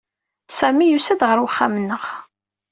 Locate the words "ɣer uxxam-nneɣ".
1.25-2.03